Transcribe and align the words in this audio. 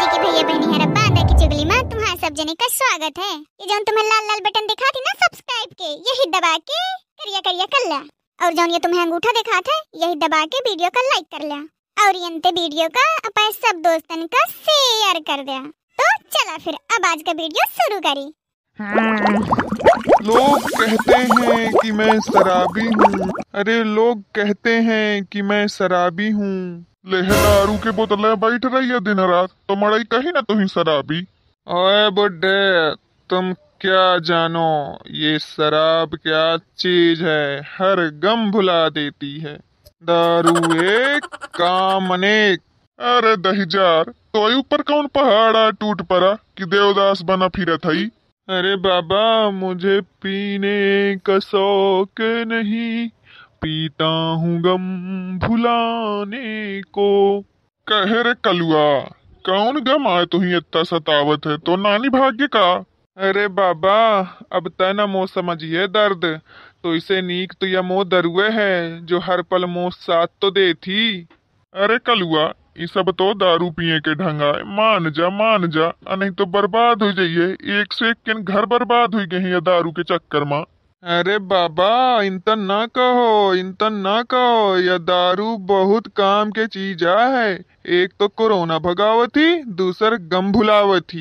जी 0.00 0.06
के 0.06 0.18
भैया 0.18 0.42
बहनी 0.48 0.66
है 0.72 0.86
बांधा 0.92 1.22
की 1.22 1.34
चुगली 1.40 1.64
में, 1.64 1.78
तुम्हारा 1.90 2.14
सब 2.20 2.34
जने 2.34 2.52
का 2.60 2.66
स्वागत 2.68 3.18
है। 3.18 3.32
ये 3.32 3.66
जो 3.66 3.78
तुम्हें 3.88 4.04
लाल 4.04 4.22
लाल 4.28 4.38
बटन 4.46 4.66
दिखा 4.66 4.88
थी 4.96 5.00
ना 5.00 5.12
सब्सक्राइब 5.24 5.74
के 5.80 5.90
यही 6.08 6.28
दबा 6.30 6.52
के 6.70 6.78
करिया 7.16 7.40
करिया 7.40 7.66
कर 7.74 7.88
ला। 7.90 7.98
और 8.38 8.54
जो 8.54 8.64
ये 8.72 8.78
तुम्हें 8.78 9.00
अंगूठा 9.02 9.32
दिखा 9.32 9.60
था, 9.60 9.76
यही 9.96 10.14
दबा 10.22 10.40
के 10.46 10.62
वीडियो 10.70 10.90
का 10.94 11.02
लाइक 11.08 11.26
कर 11.34 11.44
लिया 11.44 12.06
और 12.06 12.16
ये 12.16 12.30
वीडियो 12.50 12.88
का 12.88 13.06
अपने 13.26 13.52
सब 13.52 13.82
दोस्तन 13.82 14.26
का 14.26 14.46
शेयर 14.48 15.20
कर 15.30 15.44
दिया। 15.44 15.60
तो 15.98 16.10
चला 16.30 16.56
फिर, 16.64 16.74
अब 16.96 17.06
आज 17.06 17.22
का 17.26 17.32
वीडियो 17.42 17.70
शुरू 17.78 18.00
करी। 18.00 18.26
लोग 20.26 20.70
कहते 20.70 21.14
हैं 21.14 21.72
कि 21.74 21.92
मैं 21.92 22.20
शराबी 22.22 22.86
हूँ। 22.90 23.32
अरे 23.54 23.82
लोग 23.86 24.22
कहते 24.34 24.80
हैं 24.86 25.24
कि 25.24 25.42
मैं 25.42 25.66
शराबी 25.68 26.30
हूँ। 26.30 26.86
लेहे 27.06 27.36
दारू 27.42 27.76
के 27.76 27.90
बोतल 27.90 28.34
बैठ 28.36 28.64
रही 28.64 28.88
है 28.88 29.00
दिन 29.00 29.20
रात। 29.20 29.50
तो 29.68 29.76
मड़ई 29.76 30.04
कही 30.04 30.30
ना 30.30 30.40
तुही 30.40 30.66
शराबी? 30.68 31.20
ओए 31.66 32.10
बुड्ढे 32.10 32.94
तुम 33.30 33.52
क्या 33.80 34.18
जानो 34.18 34.98
ये 35.10 35.38
शराब 35.38 36.16
क्या 36.16 36.56
चीज़ 36.78 37.22
है 37.24 37.60
हर 37.60 38.02
गम 38.24 38.50
भुला 38.50 38.88
देती 38.88 39.38
है। 39.40 39.54
दारू 40.04 40.82
एक 40.82 41.24
काम 41.54 42.12
अनेक। 42.14 42.60
अरे 42.98 43.36
दहीजार 43.36 44.12
तो 44.34 44.58
ऊपर 44.58 44.82
कौन 44.82 45.06
पहाड़ा 45.06 45.70
टूट 45.70 46.02
पड़ा 46.02 46.32
कि 46.58 46.64
देवदास 46.64 47.22
बना 47.22 47.48
फिरत 47.48 47.86
हई? 47.86 48.04
अरे 48.48 48.76
बाबा 48.76 49.50
मुझे 49.50 50.00
पीने 50.00 51.16
का 51.16 51.38
शौक 51.38 52.20
नहीं। 52.46 53.08
पीता 53.62 54.06
हूँ 54.34 54.60
गम 54.62 54.84
भुलाने 55.38 56.80
को। 56.82 57.40
कहे 57.86 58.22
रे 58.22 58.34
कलुआ, 58.44 59.00
कौन 59.44 59.80
गम 59.82 60.06
आए 60.08 60.26
तो 60.26 60.38
ही 60.40 60.56
इतना 60.56 60.82
सतावत 60.84 61.46
है 61.46 61.56
तो 61.58 61.76
नानी 61.78 62.08
भाग्य 62.10 62.46
का। 62.46 62.70
अरे 63.16 63.46
बाबा, 63.50 63.96
अब 64.52 64.68
तना 64.70 65.06
मो 65.06 65.26
समझिए 65.28 65.86
दर्द 65.88 66.24
तो 66.82 66.94
इसे 66.94 67.20
नीक 67.22 67.52
तो 67.60 67.66
यह 67.66 67.82
मोह 67.82 68.04
दरुए 68.06 68.48
है, 68.50 69.06
जो 69.06 69.18
हर 69.20 69.42
पल 69.44 69.64
मोह 69.66 69.90
साथ 69.90 70.26
तो 70.40 70.50
दे 70.50 70.72
थी। 70.76 71.26
अरे 71.74 71.98
कलुआ, 72.00 72.44
ये 72.80 72.86
सब 72.86 73.10
तो 73.12 73.32
दारू 73.36 73.70
पिए 73.72 73.98
के 74.00 74.14
ढंग 74.14 74.40
है 74.40 74.62
मान 74.76 75.10
जा 75.12 75.28
मान 75.32 75.68
जा 75.70 75.92
नहीं 76.10 76.30
तो 76.30 76.46
बर्बाद 76.48 77.02
हो 77.02 77.10
जाइए, 77.12 77.50
एक 77.80 77.92
से 77.92 78.10
एक 78.10 78.16
किन 78.26 78.42
घर 78.44 78.66
बर्बाद 78.66 79.14
हो 79.14 79.24
गए 79.26 79.52
ये 79.52 79.60
दारू 79.62 79.90
के 79.90 80.02
चक्कर 80.04 80.44
में। 80.44 80.62
अरे 81.02 81.38
बाबा 81.40 82.22
इंतन 82.22 82.60
ना 82.60 82.84
कहो 82.88 83.54
इंतन 83.54 83.92
ना 83.98 84.20
कहो 84.22 84.76
यह 84.78 84.98
दारू 85.00 85.56
बहुत 85.66 86.06
काम 86.16 86.50
के 86.50 86.66
चीज़ 86.66 87.04
है। 87.04 87.52
एक 87.90 88.10
तो 88.18 88.26
कोरोना 88.30 88.78
भगावत 88.78 89.38
दूसर 89.76 90.16
गम 90.32 90.50
भुलावत। 90.52 91.14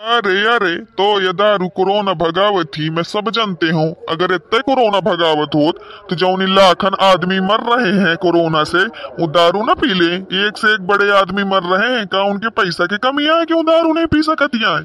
अरे 0.00 0.34
अरे 0.46 0.74
तो 0.92 1.06
ये 1.20 1.32
दारू 1.32 1.68
कोरोना 1.68 2.12
भगावत 2.14 2.78
मैं 2.92 3.02
सब 3.04 3.30
जानते 3.30 3.66
हूँ। 3.68 3.88
अगर 4.10 4.34
इतने 4.34 4.60
कोरोना 4.60 5.00
भगावत 5.00 5.54
हो 5.54 5.70
तो 6.10 6.16
जौनी 6.16 6.52
लाखन 6.54 6.96
आदमी 7.02 7.40
मर 7.42 7.64
रहे 7.68 7.92
हैं 7.98 8.16
कोरोना 8.16 8.64
से 8.64 8.84
वो 8.84 9.26
दारू 9.30 9.64
ना 9.64 9.74
पी 9.74 9.94
ले। 9.94 10.14
एक 10.42 10.58
से 10.58 10.74
एक 10.74 10.86
बड़े 10.86 11.10
आदमी 11.12 11.44
मर 11.46 11.62
रहे 11.70 11.96
हैं 11.96 12.06
का 12.06 12.22
उनके 12.24 12.50
पैसा 12.52 12.86
की 12.86 12.98
कमी 12.98 13.24
है? 13.24 13.44
क्यों 13.44 13.64
दारू 13.64 13.92
नहीं 13.92 14.06
पी 14.06 14.22
सकती 14.22 14.62
है 14.64 14.78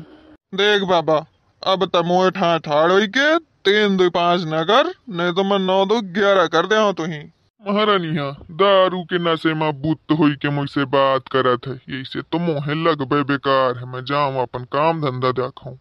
देख 0.56 0.88
बाबा 0.90 1.20
अब 1.64 1.86
तमोए 1.94 2.32
ठा 2.32 2.58
ठाड़ 2.60 3.06
के 3.10 3.36
तीन 3.68 3.96
दो 3.98 4.10
पाँच 4.10 4.44
न 4.48 4.64
कर 4.64 4.94
नहीं 5.16 5.32
तो 5.34 5.44
मैं 5.44 5.60
नौ 5.60 5.86
दो 5.86 6.02
ग्यारह 6.14 6.46
कर 6.48 6.66
दे 6.66 6.76
तुही। 6.94 7.18
महारानिया 7.62 8.30
दारू 8.60 9.02
के 9.04 9.18
नशे 9.20 9.54
में 9.54 9.82
बुत 9.82 10.18
हुई 10.20 10.36
के 10.36 10.50
मुझसे 10.50 10.86
बात 10.86 11.28
करत 11.28 11.68
है। 11.68 11.74
यही 11.90 12.04
से 12.04 12.22
तो 12.22 12.40
मोहे 12.40 12.76
लगबे 12.84 13.22
बेकार 13.24 13.78
है 13.78 13.86
मैं 13.86 14.04
जाऊँ 14.06 14.42
अपन 14.42 14.64
काम 14.74 15.02
धंधा 15.02 15.32
देखा। 15.32 15.72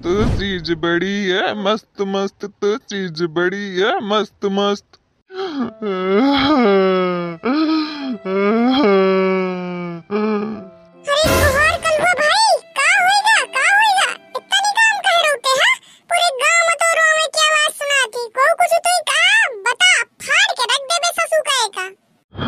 तू 0.00 0.24
चीज़ 0.38 0.72
बड़ी 0.74 1.18
है 1.24 1.52
मस्त 1.64 2.02
मस्त 2.08 2.44
तू 2.62 2.76
चीज़ 2.76 3.24
बड़ी 3.36 3.66
है 3.76 3.92
मस्त 4.08 4.46
मस्त। 4.52 4.86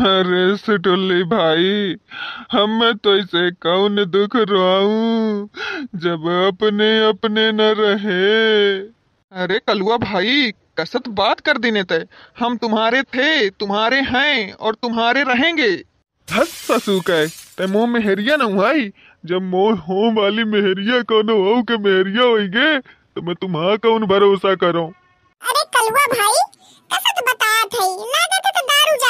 अरे, 0.01 0.57
सुटुल्ली 0.57 1.23
भाई, 1.23 1.95
हमें 2.51 2.95
तो 2.95 3.15
इसे 3.17 3.51
कौन 3.51 3.95
दुख 3.95 4.35
रोआऊं, 4.35 5.47
जब 5.95 6.23
अपने 6.47 7.09
अपने 7.09 7.51
न 7.51 7.61
रहे। 7.61 8.79
अरे, 9.31 9.59
कलुआ 9.59 9.97
भाई, 9.97 10.51
कसत 10.51 11.07
बात 11.07 11.39
कर 11.39 11.57
देने 11.57 11.83
तय 11.83 12.07
हम 12.39 12.57
तुम्हारे 12.57 13.01
थे, 13.03 13.49
तुम्हारे 13.49 14.01
हैं 14.01 14.53
और 14.53 14.75
तुम्हारे 14.75 15.23
रहेंगे। 15.23 15.83
हस 16.27 16.49
ससु 16.71 16.99
कह, 17.01 17.27
ते 17.27 17.67
मुँह 17.67 17.87
मेहरिया 17.87 18.35
न 18.35 18.41
हुआई, 18.41 18.91
जब 19.25 19.41
मोह 19.41 19.79
हो 19.79 20.21
वाली 20.21 20.43
मेहरिया 20.43 21.01
कोनो 21.01 21.37
हो 21.37 21.61
के 21.61 21.77
मेहरिया 21.77 22.23
होइगे 22.23 22.79
तो 22.79 23.21
मैं 23.21 23.35
तुम्हारा 23.35 23.75
कौन 23.75 24.05
भरोसा 24.05 24.55
करूँ? 24.55 24.89
अरे, 25.41 25.63
कलुआ 25.77 26.05
भाई, 26.15 26.39
कसत 26.93 27.23
बता 27.29 27.63
थई 27.63 27.95
लागत 28.03 28.40
तो 28.40 28.40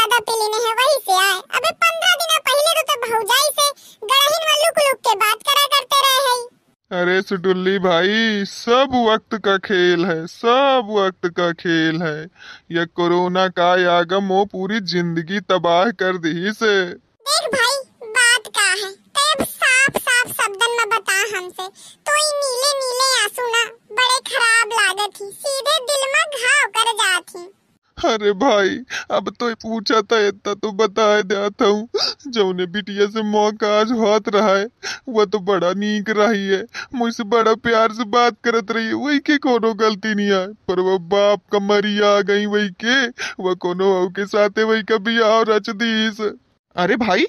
ज़्यादा 0.02 0.20
पी 0.28 0.36
लेने 0.36 0.60
है 0.62 0.72
वही 0.78 0.96
से 1.00 1.16
आए। 1.16 1.34
अबे 1.58 1.72
15 1.82 2.14
दिन 2.20 2.32
पहले 2.46 2.72
तो, 2.78 2.84
तो 2.84 2.96
भौजाई 3.02 3.50
से 3.58 3.66
गड़हिन 4.12 4.46
में 4.48 4.56
लुक 4.62 4.80
लुक 4.86 5.00
के 5.08 5.14
बात 5.24 5.44
करा 5.50 5.66
करते 5.74 6.00
रहे 6.06 6.24
है। 6.28 7.02
अरे 7.02 7.22
सुटुल्ली 7.22 7.78
भाई 7.80 8.46
सब 8.52 8.96
वक्त 9.10 9.38
का 9.46 9.58
खेल 9.68 10.06
है 10.06 10.18
सब 10.28 10.90
वक्त 10.98 11.30
का 11.38 11.52
खेल 11.62 12.02
है। 12.04 12.18
यह 12.78 12.86
कोरोना 12.96 13.48
का 13.60 13.70
आगम 13.98 14.34
वो 14.34 14.44
पूरी 14.56 14.80
ज़िंदगी 14.96 15.40
तबाह 15.54 15.92
कर 16.02 16.18
दी 16.26 16.36
से 16.54 16.74
देख 17.30 17.48
भाई 17.56 17.80
बात 18.18 18.52
का 18.58 18.68
है। 18.74 18.92
तब 19.20 19.46
साफ़ 19.46 20.04
साफ़ 20.10 20.36
शब्दन 20.42 20.78
में 20.80 20.88
बता 20.98 21.22
हमसे 21.38 21.68
तो 21.68 22.18
ई 22.18 22.30
नीले 22.42 22.74
नीले 22.84 23.14
आँसू 23.24 23.48
ना 23.54 23.64
बड़े 23.96 24.20
खराब 24.34 24.78
लागत 24.82 25.22
ही 25.22 25.32
सीधे 25.40 25.80
दिल 25.92 26.12
में 26.14 26.24
घाव 26.34 26.70
कर 26.78 26.94
जाती। 27.04 27.50
अरे 28.06 28.32
भाई, 28.34 28.78
अब 29.12 29.30
तो 29.30 29.54
पूछा 29.54 30.02
था, 30.02 30.20
इतना 30.28 30.54
तो 30.54 30.72
बता 30.72 31.22
देता 31.22 31.66
हूँ। 31.66 31.88
जौने 32.28 32.66
बिटिया 32.66 33.06
से 33.08 33.24
मौका 33.24 33.68
आज 33.80 33.92
हाथ 33.92 34.30
रहा 34.30 34.56
है, 34.56 34.68
वह 35.10 35.26
तो 35.26 35.40
बड़ा 35.42 35.72
नीक 35.74 36.10
रही 36.10 36.48
है। 36.48 36.64
मुझसे 36.96 37.24
बड़ा 37.26 37.54
प्यार 37.56 37.94
से 37.94 38.04
बात 38.06 38.38
करत 38.44 38.72
रही 38.72 38.88
है, 38.88 38.94
वही 38.94 39.20
के 39.20 39.38
कोनो 39.38 39.74
गलती 39.74 40.14
नहीं 40.16 40.32
है 40.32 40.46
पर 40.68 40.80
वह 40.80 40.98
बाप 41.08 41.42
का 41.52 41.60
मरी 41.60 42.00
आ 42.02 42.20
गई 42.22 42.46
वही 42.46 42.70
के, 42.84 43.08
वह 43.40 43.54
कोनो 43.56 43.92
औ 43.96 44.08
के 44.10 44.26
साथे 44.26 44.64
वही 44.64 44.84
का 44.84 44.98
बियाह 45.00 45.42
रच 45.48 45.70
दीस। 45.72 46.22
अरे 46.76 46.96
भाई, 46.98 47.26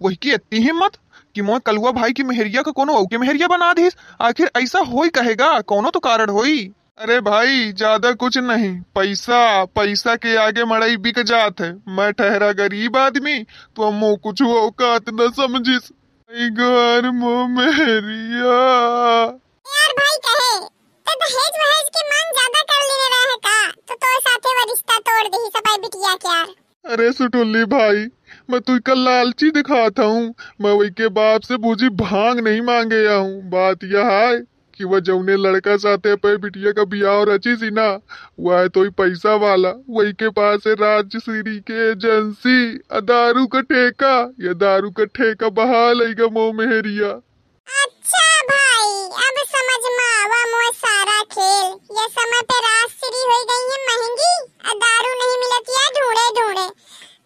वही 0.00 0.16
की 0.16 0.32
इतनी 0.32 0.60
हिम्मत 0.60 0.96
कि 1.34 1.42
मोह 1.42 1.58
कलुआ 1.58 1.90
भाई 1.92 2.12
की 2.12 2.22
मेहरिया 2.22 2.62
का 2.62 2.70
कोनो 2.72 2.92
औ 2.92 3.04
के 3.06 3.18
मेहरिया 3.18 3.48
बना 3.48 3.72
दीस। 3.74 3.96
आखिर 4.20 4.50
ऐसा 4.56 4.80
होई 4.80 5.08
कहेगा, 5.10 5.60
कोनो 5.60 5.90
तो 5.90 6.00
कारण 6.00 6.30
होई 6.30 6.70
अरे 6.98 7.18
भाई 7.20 7.72
ज़्यादा 7.72 8.10
कुछ 8.12 8.36
नहीं। 8.38 8.70
पैसा 8.94 9.64
पैसा 9.76 10.14
के 10.16 10.34
आगे 10.36 10.64
मड़ई 10.64 10.96
बिक 10.96 11.18
जात 11.26 11.60
है। 11.60 11.70
मैं 11.96 12.12
ठहरा 12.12 12.50
गरीब 12.60 12.96
आदमी 12.96 13.34
तो 13.76 13.90
मुँह 13.92 14.16
कुछ 14.24 14.42
औकात 14.44 15.10
न 15.10 15.28
समझिस। 15.32 15.86
घर 16.30 17.10
मो 17.14 17.34
मेहरिया। 17.48 18.56
यार 19.66 19.92
भाई 20.00 20.16
कहे 20.26 20.58
तो 20.58 21.14
दहेज 21.14 21.60
वहेज 21.60 21.88
के 21.88 22.02
मन 22.08 22.26
ज़्यादा 22.32 22.62
कर 22.64 22.82
लेने 22.82 23.08
रहे 23.14 23.36
का? 23.38 23.70
तो 23.70 23.94
तो 23.94 24.18
साथे 24.18 24.48
वो 24.50 24.64
रिश्ता 24.64 24.98
तोड़ 25.00 25.26
दे 25.28 25.36
ही 25.36 25.48
सपाई 25.48 25.76
बिटिया 25.78 26.14
के 26.16 26.28
यार। 26.28 26.54
अरे 26.84 27.10
सुटुल्ली 27.12 27.64
भाई 27.70 28.06
मैं 28.50 28.60
तू 28.60 28.78
कल 28.86 29.04
लालची 29.04 29.50
दिखाता 29.52 30.04
हूँ। 30.04 30.34
मैं 30.60 30.72
वही 30.72 30.90
के 30.92 31.08
बाप 31.14 31.40
से 31.42 31.56
बूझी 31.58 31.88
भाँग 31.98 32.40
नहीं 32.40 32.60
मांगे 32.64 33.04
हूँ 33.08 33.42
बात 33.50 33.84
यह 33.86 34.16
है 34.16 34.36
कि 34.78 34.84
वह 34.84 35.00
जौने 35.08 35.36
लड़का 35.36 35.76
साथे 35.84 36.14
पे 36.24 36.36
बिटिया 36.42 36.72
का 36.72 36.84
बियाह 36.92 37.22
रची 37.28 37.54
सी 37.56 37.70
ना 37.78 37.86
वह 38.40 38.66
तो 38.74 38.82
ही 38.82 38.90
पैसा 39.00 39.34
वाला। 39.44 39.72
वही 39.90 40.12
के 40.22 40.28
पास 40.38 40.66
है 40.66 40.74
राजश्री 40.82 41.58
के 41.70 41.78
एजेंसी। 41.90 42.58
दारू 43.10 43.46
का 43.54 43.60
ठेका। 43.70 44.16
ये 44.44 44.54
दारू 44.62 44.90
का 44.98 45.04
ठेका 45.18 45.48
बहा 45.58 45.80
लेगा 45.92 46.28
मोह 46.36 46.52
मेहरिया 46.58 47.10
अच्छा 47.68 48.26
भाई, 48.50 48.92
अब 49.24 49.40
समझ 49.54 49.82
में 49.96 50.06
आवा 50.10 50.38
मोर 50.52 50.70
सारा 50.82 51.18
खेल। 51.34 51.72
ये 51.96 52.06
समय 52.12 52.42
पे 52.50 52.60
राजश्री 52.66 53.24
हो 53.30 53.40
गई 53.50 53.66
है 53.72 53.80
महँगी। 53.88 54.32
दारू 54.84 55.10
नहीं 55.22 55.36
मिलती 55.42 55.80
है 55.80 55.88
ढूंढे 55.98 56.28
ढूंढे 56.38 56.68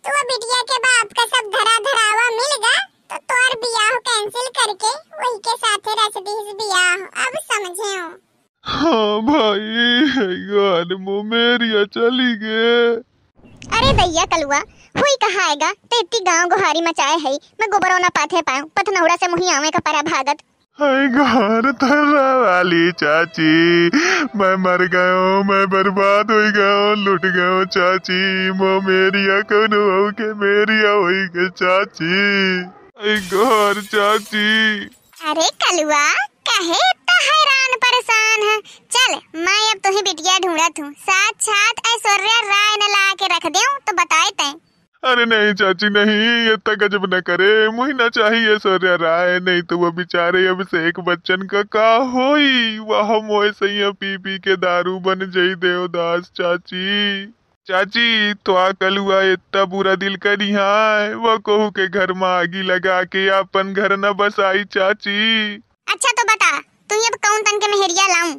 तो 0.05 0.13
वो 0.15 0.23
बिटिया 0.31 0.61
के 0.71 0.79
बाप 0.87 1.13
का 1.19 1.25
सब 1.35 1.51
धरा 1.55 1.77
धरावा 1.87 2.29
मिल 2.39 2.55
गया 2.65 2.81
तो 3.13 3.19
तोर 3.33 3.55
बियाह 3.63 3.91
कैंसिल 4.09 4.49
करके 4.59 4.93
वही 5.21 5.39
के 5.47 5.55
साथे 5.65 5.95
रच 6.01 6.17
दीस 6.29 6.53
बियाह 6.61 7.25
अब 7.27 7.37
समझे 7.51 7.91
हो 7.95 8.09
हाँ 8.65 9.21
भाई 9.29 9.67
यार 10.55 10.95
मोह 11.05 11.23
मेहरिया 11.31 11.85
चली 12.23 12.37
गए 12.39 12.95
अरे 13.77 13.93
भैया 13.93 14.25
कलुआ 14.33 14.59
हुई 14.59 15.03
कोई 15.03 15.17
कहा 15.23 15.47
आएगा? 15.49 15.71
ते 15.73 15.99
इतनी 16.01 16.21
गाँव 16.21 16.49
गुहारी 16.49 16.81
मचाए 16.83 17.17
है 17.19 17.33
मैं 17.61 17.69
गोबरों 17.71 17.99
ना 17.99 18.09
पाथे 18.17 18.41
पाऊँ। 18.43 18.69
पथनौड़ा 18.77 19.17
से 19.17 19.29
मुही 19.29 19.51
आवे 19.53 19.71
का 19.71 19.79
परा 19.87 20.03
भागत 20.03 20.43
हाय 20.79 21.07
घर 21.09 21.71
थर्रा 21.83 22.29
वाली 22.41 22.91
चाची। 22.93 23.89
मैं 24.39 24.55
मर 24.63 24.85
गयो 24.95 25.43
मैं 25.45 25.65
बर्बाद 25.71 26.31
हो 26.31 26.39
गयो 26.53 26.95
लुट 27.03 27.27
गयो 27.27 27.65
चाची। 27.75 28.51
मो 28.53 28.71
मेरिया 28.87 29.41
कौन 29.51 29.77
हो 29.77 30.11
के 30.21 30.33
मेरिया 30.43 30.91
होई 30.93 31.27
के 31.37 31.49
चाची। 31.53 32.15
हाय 32.99 33.17
घर 33.17 33.83
चाची। 33.93 34.49
अरे 35.29 35.49
कलुआ 35.65 36.05
कहे 36.49 36.81
इतना 36.83 37.19
हैरान 37.27 37.77
परेशान 37.85 38.49
है। 38.49 38.59
चल 38.93 39.21
मैं 39.41 39.61
अब 39.71 39.79
तुम्हें 39.85 40.03
बिटिया 40.05 40.39
ढूंढत 40.39 40.81
हूँ 40.81 40.93
रख 43.43 43.53
दूँ 43.53 43.79
तो 43.87 43.93
बताए 43.93 44.31
तय। 44.31 44.55
अरे 45.03 45.25
नहीं 45.27 45.53
चाची 45.55 45.89
नहीं 45.91 46.47
ये 46.47 46.57
तक 46.57 46.79
गजब 46.79 47.05
न 47.15 47.21
करे। 47.21 47.69
मुही 47.71 47.93
ना 47.93 48.09
चाहिए 48.09 48.59
सौर्या 48.59 48.95
राय 48.95 49.39
नहीं 49.41 49.63
तो 49.63 49.79
वो 49.79 49.91
बेचारे 49.91 50.47
अभिषेक 50.47 51.01
बच्चन 51.01 51.43
का 51.43 51.63
का 51.67 51.89
होई। 52.13 52.79
वह 52.81 53.11
मोए 53.23 53.51
सैया 53.53 53.91
पी 53.93 54.17
पी 54.19 54.39
के 54.39 54.57
दारू 54.57 54.99
बन 55.01 55.27
जई 55.31 55.55
देवदास 55.59 56.31
चाची। 56.37 57.27
चाची 57.67 58.35
तो 58.47 58.55
आ 58.55 58.71
कल 58.73 58.97
हुआ 58.99 59.23
इतना 59.33 59.65
बुरा 59.65 59.95
दिल 59.97 60.17
करी 60.23 60.53
हाय। 60.53 61.13
वह 61.17 61.37
कहू 61.47 61.69
के 61.71 61.89
घर 61.89 62.13
में 62.13 62.29
आगी 62.29 62.63
लगा 62.63 63.03
के 63.05 63.29
अपन 63.39 63.75
घर 63.75 63.97
न 63.99 64.13
बसाई 64.13 64.65
चाची। 64.73 65.55
अच्छा 65.89 66.13
तो 66.13 66.25
बता 66.25 66.59
तू 66.59 67.03
अब 67.03 67.19
कौन 67.27 67.43
तन 67.43 67.59
के 67.59 67.77
मेहरिया 67.77 68.07
लाऊं? 68.07 68.35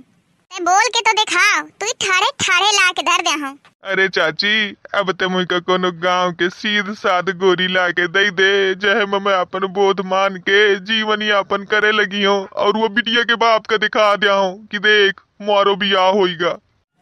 ते 0.53 0.63
बोल 0.63 0.87
के 0.95 0.99
तो 1.01 1.11
दिखाओ 1.17 1.61
तू 1.81 1.85
ठाड़े 2.05 2.27
ठाड़े 2.41 2.65
ला 2.71 2.91
के 2.97 3.01
धर 3.03 3.21
दे 3.27 3.31
हूँ। 3.43 3.57
अरे 3.91 4.07
चाची 4.09 4.51
अब 4.95 5.11
ते 5.19 5.27
मुई 5.27 5.45
का 5.51 5.59
कोनो 5.69 5.91
गाँव 6.03 6.31
के 6.41 6.49
सीध 6.49 6.91
साध 6.95 7.29
गोरी 7.43 7.67
ला 7.73 7.87
के 7.99 8.07
दई 8.07 8.29
दे 8.39 8.51
जहे 8.83 9.05
में 9.13 9.31
अपन 9.33 9.65
बोध 9.77 10.01
मान 10.11 10.37
के 10.49 10.59
जीवन 10.91 11.21
यापन 11.21 11.63
करे 11.71 11.91
लगी 11.91 12.23
हूँ 12.23 12.37
और 12.65 12.77
वो 12.77 12.89
बिटिया 12.97 13.23
के 13.31 13.35
बाप 13.45 13.65
का 13.65 13.77
दिखा 13.85 14.15
दिया 14.15 14.33
हूँ 14.33 14.53
कि 14.71 14.79
देख 14.85 15.21
मारो 15.49 15.75
बियाह 15.85 16.09
होइगा 16.19 16.53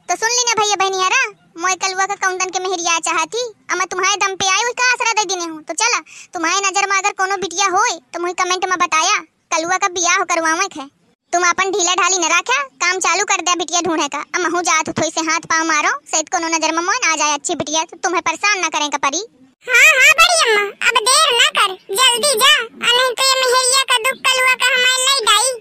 तो 0.09 0.15
सुन 0.15 0.29
ली 0.37 0.47
ना 0.47 0.53
भैया 0.61 0.75
बहनियारा 0.85 1.21
मोय 1.61 1.75
कलुआ 1.83 2.05
का 2.05 2.15
कौन 2.23 2.37
तन 2.39 2.49
के 2.55 2.59
मेहरिया 2.59 2.97
चाहती 3.09 3.45
अमा 3.73 3.85
तुम्हारे 3.91 4.15
दम 4.25 4.35
पे 4.39 4.47
आई 4.53 4.69
उसका 4.69 4.91
आसरा 4.93 5.13
दे 5.19 5.25
देने 5.33 5.51
हूँ। 5.51 5.61
तो 5.63 5.73
चला 5.73 5.99
तुम्हारे 6.33 6.65
नज़र 6.69 6.89
में 6.89 6.97
अगर 6.97 7.11
कोनो 7.19 7.37
बिटिया 7.43 7.67
होए 7.75 7.99
तो 8.13 8.19
मुझे 8.21 8.33
कमेंट 8.43 8.65
में 8.69 8.77
बताया 8.79 9.19
कलुआ 9.55 9.77
का 9.77 9.87
बियाह 9.99 10.23
करवावे 10.33 10.67
है। 10.79 10.89
तुम 11.33 11.43
अपन 11.49 11.69
ढीला 11.71 11.93
ढाली 11.95 12.17
न 12.17 12.29
रखा 12.31 12.55
काम 12.83 12.97
चालू 13.03 13.23
कर 13.25 13.41
दिया 13.41 13.55
बिटिया 13.55 13.81
ढूंढे 13.81 14.07
का। 14.13 14.19
अब 14.19 14.41
महू 14.41 14.61
जात 14.69 14.89
थोड़ी 14.97 15.11
से 15.11 15.21
हाथ 15.27 15.45
पाँव 15.51 15.65
मारो 15.67 15.91
सहित 16.11 16.29
कोनो 16.29 16.47
नज़र 16.55 16.71
में 16.75 16.81
मोन 16.83 17.05
आ 17.11 17.15
जाए 17.15 17.33
अच्छी 17.33 17.55
बिटिया 17.55 17.83
तो 17.91 17.97
तुम्हें 18.03 18.21
परेशान 18.23 18.59
ना 18.61 18.69
करें 18.69 18.89
परी 19.05 19.21
हाँ 19.65 19.87
हाँ 19.99 20.11
बड़ी 20.19 20.37
अम्मा 20.43 20.63
अब 20.89 20.99
देर 21.07 21.31
ना 21.37 21.47
कर 21.57 21.73
जल्दी 21.99 22.33
जा 22.41 22.51
नहीं 22.83 23.09
तो 23.19 23.27
ये 23.29 23.35
मेहरिया 23.43 23.83
का 23.91 23.97
दुख 24.07 24.19
कलुआ 24.27 24.53
का 24.63 24.71
हमारे 24.73 25.05
नहीं 25.05 25.25
डाई। 25.29 25.53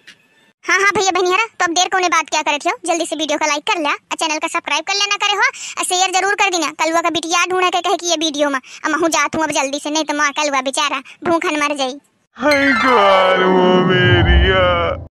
हाँ 0.65 0.79
हाँ 0.81 0.91
भैया 0.97 1.11
बहनियारा 1.19 1.45
तो 1.61 1.65
अब 1.65 1.75
देर 1.75 1.89
कोने 1.93 2.09
बात 2.15 2.31
क्या 2.31 2.43
करे 2.49 2.59
थे 2.65 2.73
जल्दी 2.91 3.07
से 3.07 3.17
वीडियो 3.17 3.39
का 3.39 3.47
लाइक 3.47 3.65
कर 3.71 3.79
लिया 3.79 3.93
और 3.93 4.17
चैनल 4.17 4.39
का 4.39 4.49
सब्सक्राइब 4.49 4.85
कर 4.91 4.95
लेना 4.95 5.17
करे 5.25 5.35
हो 5.35 5.47
और 5.79 5.85
शेयर 5.85 6.11
ज़रूर 6.19 6.35
कर 6.43 6.51
देना 6.57 6.71
कलुआ 6.83 7.01
का 7.01 7.11
बिटिया 7.11 7.45
ढूंढे 7.51 7.71
के 7.71 7.81
कहे 7.81 7.97
कि 7.97 8.07
ये 8.07 8.17
वीडियो 8.25 8.51
में। 8.51 8.59
अब 8.59 8.91
महू 8.91 9.09
जात 9.19 9.37
हूँ 9.37 9.45
अब 9.45 9.51
जल्दी 9.61 9.81
से 9.85 9.91
नहीं 9.91 10.05
तो 10.05 10.19
माँ 10.19 10.31
कलुआ 10.41 10.61
बेचारा 10.63 11.03
भूखन 11.25 11.61
मर 11.63 11.77
जाई। 11.77 11.97
हाय 12.37 12.67
वो 13.45 13.69
मेरिया। 13.87 15.07